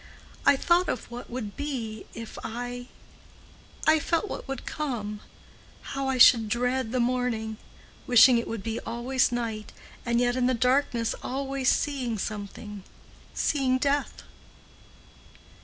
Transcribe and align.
I 0.47 0.55
thought 0.55 0.89
of 0.89 1.11
what 1.11 1.29
would 1.29 1.55
be 1.55 2.07
if 2.15 2.39
I—I 2.43 3.99
felt 3.99 4.27
what 4.27 4.47
would 4.47 4.65
come—how 4.65 6.07
I 6.09 6.17
should 6.17 6.49
dread 6.49 6.91
the 6.91 6.99
morning—wishing 6.99 8.39
it 8.39 8.47
would 8.47 8.63
be 8.63 8.79
always 8.79 9.31
night—and 9.31 10.19
yet 10.19 10.35
in 10.35 10.47
the 10.47 10.55
darkness 10.55 11.13
always 11.21 11.69
seeing 11.69 12.17
something—seeing 12.17 13.77
death. 13.77 14.23